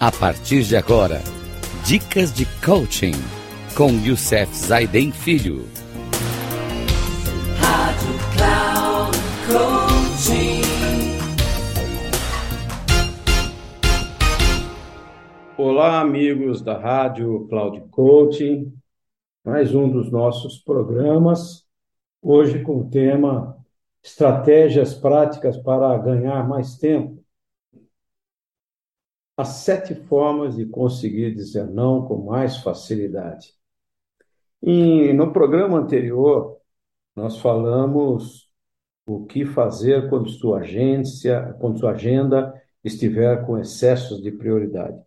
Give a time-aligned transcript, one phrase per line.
[0.00, 1.20] A partir de agora,
[1.84, 3.14] dicas de coaching
[3.76, 5.64] com Youssef Zaiden Filho.
[7.58, 10.62] Rádio Cloud Coaching.
[15.56, 18.72] Olá, amigos da Rádio Cloud Coaching.
[19.44, 21.66] Mais um dos nossos programas,
[22.22, 23.58] hoje com o tema
[24.00, 27.17] Estratégias práticas para ganhar mais tempo.
[29.38, 33.54] As sete formas de conseguir dizer não com mais facilidade.
[34.60, 36.58] E no programa anterior,
[37.14, 38.50] nós falamos
[39.06, 42.52] o que fazer quando sua agência, quando sua agenda
[42.82, 45.00] estiver com excessos de prioridade.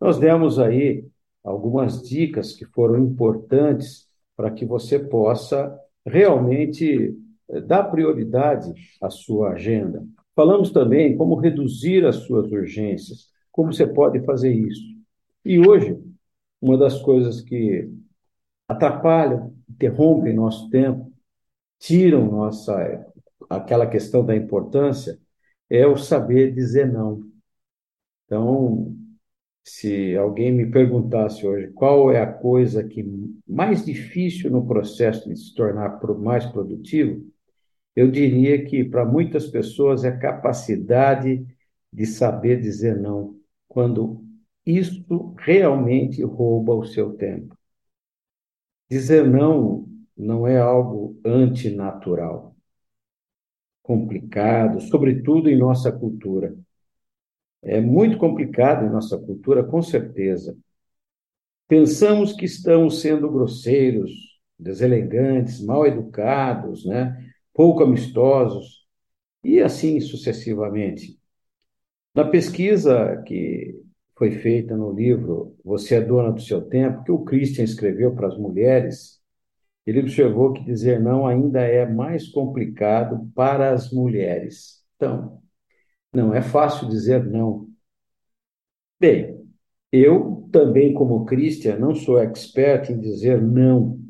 [0.00, 1.06] Nós demos aí
[1.44, 7.14] algumas dicas que foram importantes para que você possa realmente
[7.50, 10.02] eh, dar prioridade à sua agenda.
[10.34, 14.82] Falamos também como reduzir as suas urgências, como você pode fazer isso.
[15.44, 15.96] E hoje,
[16.60, 17.88] uma das coisas que
[18.66, 21.12] atrapalham, interrompem nosso tempo,
[21.78, 23.06] tiram nossa
[23.48, 25.20] aquela questão da importância
[25.70, 27.22] é o saber dizer não.
[28.24, 28.92] Então,
[29.62, 33.04] se alguém me perguntasse hoje qual é a coisa que
[33.46, 37.24] mais difícil no processo de se tornar mais produtivo,
[37.94, 41.46] eu diria que para muitas pessoas é a capacidade
[41.92, 43.43] de saber dizer não
[43.74, 44.24] quando
[44.64, 47.58] isso realmente rouba o seu tempo.
[48.88, 52.54] Dizer não não é algo antinatural,
[53.82, 56.56] complicado, sobretudo em nossa cultura.
[57.64, 60.56] É muito complicado em nossa cultura, com certeza.
[61.66, 64.12] Pensamos que estamos sendo grosseiros,
[64.56, 67.28] deselegantes, mal educados, né?
[67.52, 68.86] pouco amistosos,
[69.42, 71.18] e assim sucessivamente.
[72.14, 73.74] Na pesquisa que
[74.16, 78.28] foi feita no livro Você é Dona do Seu Tempo, que o Christian escreveu para
[78.28, 79.20] as mulheres,
[79.84, 84.84] ele observou que dizer não ainda é mais complicado para as mulheres.
[84.96, 85.42] Então,
[86.12, 87.68] não é fácil dizer não.
[89.00, 89.44] Bem,
[89.90, 94.00] eu também, como Christian, não sou expert em dizer não,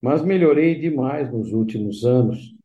[0.00, 2.57] mas melhorei demais nos últimos anos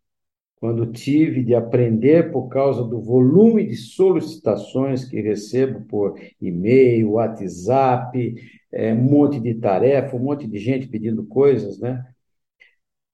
[0.63, 8.33] quando tive de aprender por causa do volume de solicitações que recebo por e-mail, WhatsApp,
[8.71, 12.05] é, um monte de tarefa, um monte de gente pedindo coisas, né?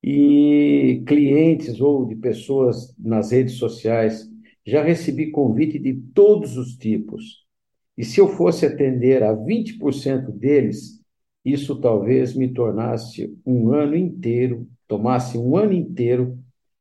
[0.03, 4.29] E clientes ou de pessoas nas redes sociais.
[4.63, 7.47] Já recebi convite de todos os tipos.
[7.97, 11.01] E se eu fosse atender a 20% deles,
[11.43, 16.37] isso talvez me tornasse um ano inteiro, tomasse um ano inteiro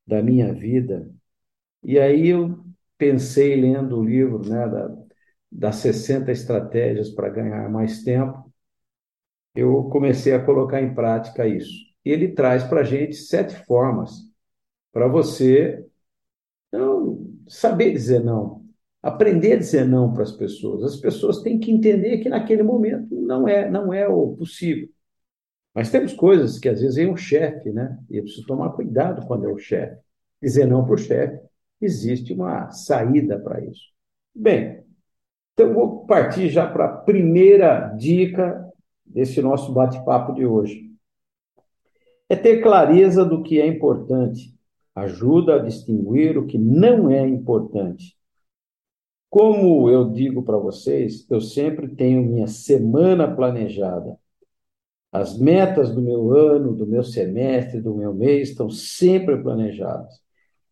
[0.08, 1.10] da minha vida.
[1.82, 2.64] E aí eu
[2.98, 4.96] pensei, lendo o livro né, da,
[5.52, 8.52] das 60 estratégias para ganhar mais tempo,
[9.54, 11.72] eu comecei a colocar em prática isso.
[12.04, 14.12] Ele traz para a gente sete formas
[14.92, 15.84] para você
[16.72, 18.64] não saber dizer não,
[19.02, 20.82] aprender a dizer não para as pessoas.
[20.84, 24.88] As pessoas têm que entender que naquele momento não é, não é o possível.
[25.78, 27.96] Mas temos coisas que às vezes é um chefe, né?
[28.10, 29.96] E eu preciso tomar cuidado quando é o chefe.
[30.42, 31.40] Dizer não para o chefe,
[31.80, 33.84] existe uma saída para isso.
[34.34, 34.82] Bem,
[35.52, 38.68] então vou partir já para a primeira dica
[39.06, 40.90] desse nosso bate-papo de hoje.
[42.28, 44.52] É ter clareza do que é importante.
[44.96, 48.18] Ajuda a distinguir o que não é importante.
[49.30, 54.18] Como eu digo para vocês, eu sempre tenho minha semana planejada.
[55.10, 60.20] As metas do meu ano, do meu semestre, do meu mês estão sempre planejadas.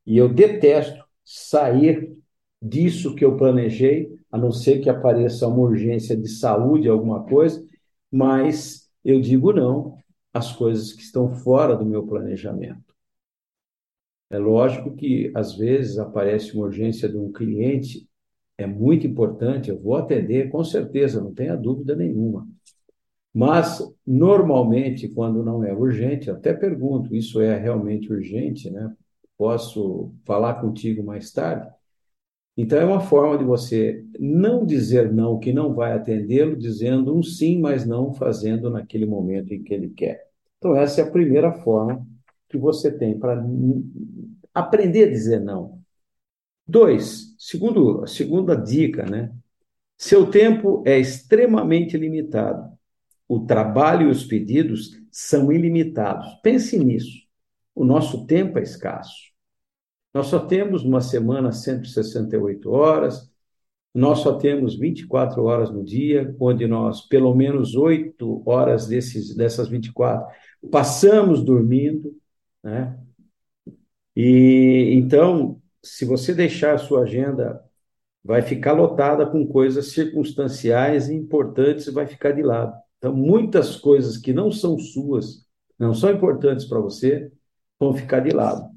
[0.07, 2.17] E eu detesto sair
[2.61, 7.65] disso que eu planejei, a não ser que apareça uma urgência de saúde, alguma coisa,
[8.11, 9.97] mas eu digo não
[10.33, 12.95] às coisas que estão fora do meu planejamento.
[14.29, 18.09] É lógico que, às vezes, aparece uma urgência de um cliente,
[18.59, 22.47] é muito importante, eu vou atender, com certeza, não tenha dúvida nenhuma.
[23.37, 28.91] Mas, normalmente, quando não é urgente, até pergunto: isso é realmente urgente, né?
[29.37, 31.71] Posso falar contigo mais tarde?
[32.57, 37.23] Então, é uma forma de você não dizer não, que não vai atendê-lo, dizendo um
[37.23, 40.31] sim, mas não fazendo naquele momento em que ele quer.
[40.57, 42.07] Então, essa é a primeira forma
[42.49, 43.45] que você tem para
[44.55, 45.79] aprender a dizer não.
[46.67, 49.31] Dois, segundo, a segunda dica, né?
[49.99, 52.76] Seu tempo é extremamente limitado
[53.29, 56.27] o trabalho e os pedidos são ilimitados.
[56.43, 57.27] Pense nisso.
[57.75, 59.33] O nosso tempo é escasso.
[60.15, 63.31] Nós só temos uma semana 168 horas,
[63.93, 69.69] nós só temos 24 horas no dia, onde nós, pelo menos 8 horas desses, dessas
[69.69, 70.27] 24,
[70.71, 72.15] passamos dormindo,
[72.63, 72.99] né?
[74.15, 77.63] E então, se você deixar a sua agenda,
[78.25, 82.75] vai ficar lotada com coisas circunstanciais e importantes e vai ficar de lado.
[83.07, 85.47] Então, muitas coisas que não são suas,
[85.79, 87.31] não são importantes para você,
[87.79, 88.69] vão ficar de lado,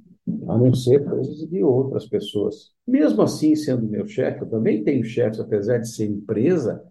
[0.47, 2.69] a não ser coisas de outras pessoas.
[2.85, 6.83] Mesmo assim, sendo meu chefe, eu também tenho chefes, apesar de ser empresa,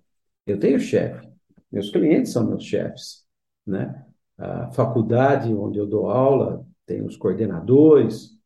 [0.49, 1.29] eu tenho chefe.
[1.71, 3.25] Meus clientes são meus chefes,
[3.65, 4.05] né?
[4.37, 8.37] A faculdade onde eu dou aula tem os coordenadores,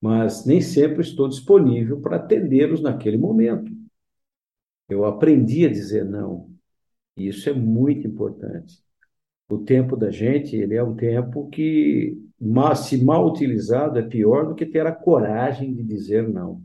[0.00, 3.70] mas nem sempre estou disponível para atendê-los naquele momento.
[4.88, 6.57] Eu aprendi a dizer não,
[7.18, 8.82] e isso é muito importante.
[9.50, 12.18] O tempo da gente, ele é um tempo que,
[12.76, 16.62] se mal utilizado, é pior do que ter a coragem de dizer não.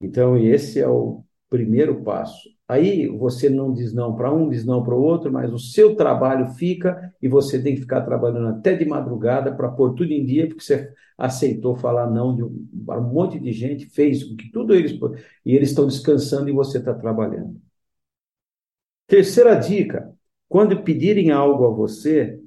[0.00, 2.48] Então, esse é o primeiro passo.
[2.68, 5.96] Aí você não diz não para um, diz não para o outro, mas o seu
[5.96, 10.24] trabalho fica e você tem que ficar trabalhando até de madrugada para pôr tudo em
[10.24, 14.74] dia, porque você aceitou falar não de um, um monte de gente, fez que tudo
[14.74, 14.92] eles
[15.44, 17.60] e eles estão descansando e você está trabalhando.
[19.10, 20.16] Terceira dica:
[20.48, 22.40] quando pedirem algo a você,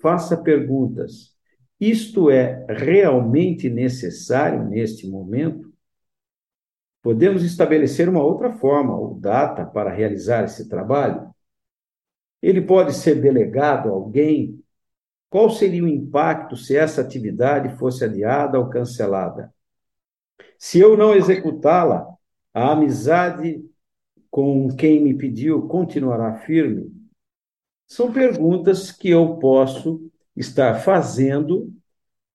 [0.00, 1.36] faça perguntas.
[1.78, 5.70] Isto é realmente necessário neste momento?
[7.02, 11.30] Podemos estabelecer uma outra forma ou data para realizar esse trabalho?
[12.40, 14.58] Ele pode ser delegado a alguém?
[15.28, 19.52] Qual seria o impacto se essa atividade fosse adiada ou cancelada?
[20.58, 22.08] Se eu não executá-la,
[22.54, 23.62] a amizade
[24.36, 26.92] com quem me pediu continuará firme?
[27.86, 31.72] São perguntas que eu posso estar fazendo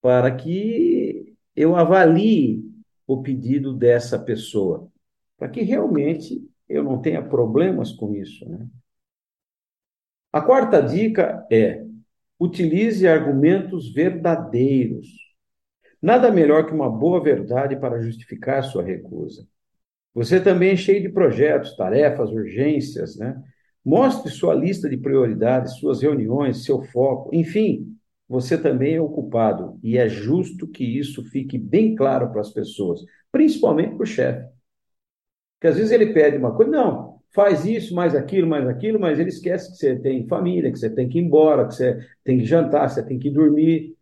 [0.01, 2.65] para que eu avalie
[3.05, 4.91] o pedido dessa pessoa,
[5.37, 8.49] para que realmente eu não tenha problemas com isso.
[8.49, 8.67] Né?
[10.33, 11.85] A quarta dica é:
[12.39, 15.07] utilize argumentos verdadeiros.
[16.01, 19.47] Nada melhor que uma boa verdade para justificar sua recusa.
[20.13, 23.41] Você também é cheio de projetos, tarefas, urgências, né?
[23.83, 27.95] Mostre sua lista de prioridades, suas reuniões, seu foco, enfim,
[28.29, 33.01] você também é ocupado e é justo que isso fique bem claro para as pessoas,
[33.31, 34.47] principalmente para o chefe.
[35.59, 39.19] Porque às vezes ele pede uma coisa, não, faz isso, mais aquilo, mais aquilo, mas
[39.19, 42.39] ele esquece que você tem família, que você tem que ir embora, que você tem
[42.39, 43.95] que jantar, que você tem que dormir.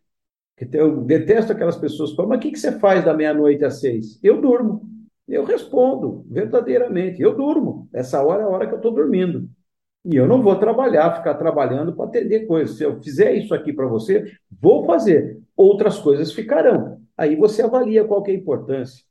[0.73, 4.19] Eu detesto aquelas pessoas que falam, mas o que você faz da meia-noite às seis?
[4.23, 4.99] Eu durmo.
[5.29, 7.87] Eu respondo, verdadeiramente, eu durmo.
[7.93, 9.47] Essa hora é a hora que eu estou dormindo.
[10.03, 12.77] E eu não vou trabalhar, ficar trabalhando para atender coisas.
[12.77, 15.39] Se eu fizer isso aqui para você, vou fazer.
[15.55, 16.99] Outras coisas ficarão.
[17.15, 19.03] Aí você avalia qual é a importância.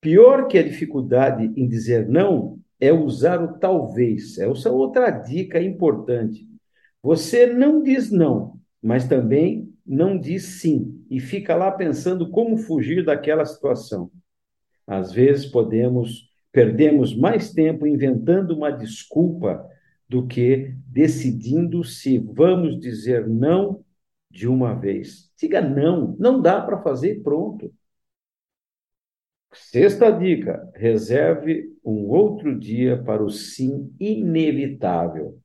[0.00, 4.38] Pior que a dificuldade em dizer não é usar o talvez.
[4.38, 6.46] Essa é outra dica importante.
[7.02, 13.04] Você não diz não, mas também não diz sim e fica lá pensando como fugir
[13.04, 14.10] daquela situação.
[14.86, 19.66] Às vezes podemos Perdemos mais tempo inventando uma desculpa
[20.06, 23.82] do que decidindo se vamos dizer não
[24.30, 25.32] de uma vez.
[25.38, 27.72] Diga não, não dá para fazer pronto.
[29.54, 35.40] Sexta dica: reserve um outro dia para o sim inevitável.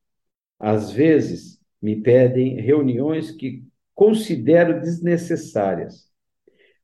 [0.59, 3.63] Às vezes me pedem reuniões que
[3.97, 6.07] considero desnecessárias,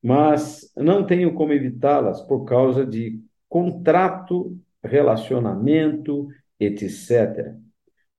[0.02, 6.28] mas não tenho como evitá-las por causa de contrato, relacionamento,
[6.60, 7.56] etc.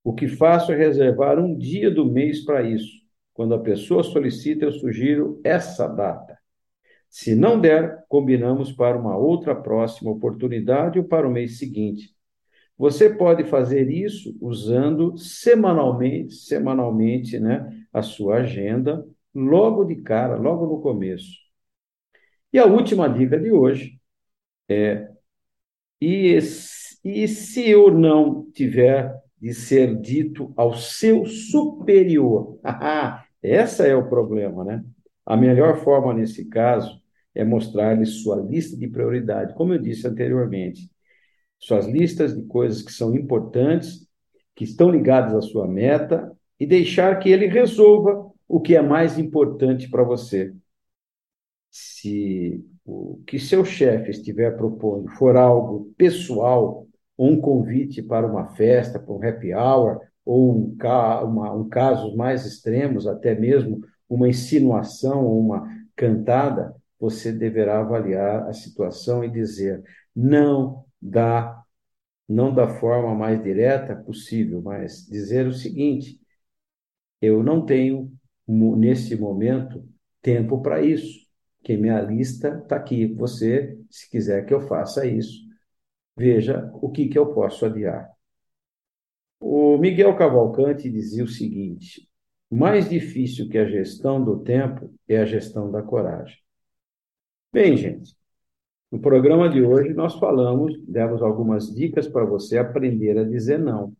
[0.04, 3.02] O que faço é reservar um dia do mês para isso.
[3.32, 6.38] Quando a pessoa solicita, eu sugiro essa data.
[7.10, 12.14] Se não der, combinamos para uma outra próxima oportunidade ou para o mês seguinte.
[12.78, 20.66] Você pode fazer isso usando semanalmente, semanalmente, né, a sua agenda, logo de cara, logo
[20.66, 21.32] no começo.
[22.52, 24.00] E a última dica de hoje
[24.68, 25.10] é
[26.00, 26.38] e,
[27.04, 32.58] e se eu não tiver de ser dito ao seu superior?
[33.42, 34.84] Essa é o problema, né?
[35.26, 37.00] A melhor forma nesse caso
[37.34, 40.90] é mostrar-lhe sua lista de prioridade, como eu disse anteriormente.
[41.58, 44.06] Suas listas de coisas que são importantes,
[44.54, 49.18] que estão ligadas à sua meta, e deixar que ele resolva o que é mais
[49.18, 50.54] importante para você.
[51.70, 56.86] Se o que seu chefe estiver propondo for algo pessoal,
[57.18, 60.76] um convite para uma festa, para um happy hour, ou um,
[61.24, 68.52] uma, um mais extremos, até mesmo uma insinuação ou uma cantada, você deverá avaliar a
[68.52, 69.82] situação e dizer:
[70.14, 71.62] Não dá,
[72.28, 76.18] não da forma mais direta possível, mas dizer o seguinte:
[77.24, 78.12] eu não tenho,
[78.46, 79.84] nesse momento,
[80.22, 81.24] tempo para isso,
[81.62, 83.06] que minha lista está aqui.
[83.14, 85.44] Você, se quiser que eu faça isso,
[86.16, 88.10] veja o que, que eu posso adiar.
[89.40, 92.08] O Miguel Cavalcante dizia o seguinte:
[92.50, 96.38] mais difícil que a gestão do tempo é a gestão da coragem.
[97.52, 98.16] Bem, gente,
[98.90, 103.94] no programa de hoje nós falamos, demos algumas dicas para você aprender a dizer não.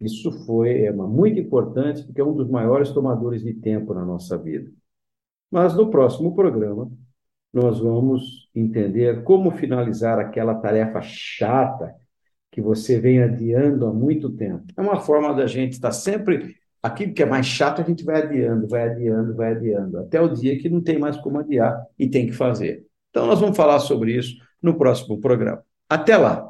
[0.00, 4.38] Isso foi é, muito importante porque é um dos maiores tomadores de tempo na nossa
[4.38, 4.70] vida.
[5.50, 6.90] Mas no próximo programa
[7.52, 11.94] nós vamos entender como finalizar aquela tarefa chata
[12.50, 14.64] que você vem adiando há muito tempo.
[14.76, 18.22] É uma forma da gente estar sempre aquilo que é mais chato a gente vai
[18.22, 22.08] adiando, vai adiando, vai adiando, até o dia que não tem mais como adiar e
[22.08, 22.86] tem que fazer.
[23.10, 25.62] Então, nós vamos falar sobre isso no próximo programa.
[25.88, 26.49] Até lá!